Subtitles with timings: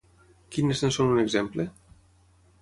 [0.55, 1.67] Quines en són un exemple?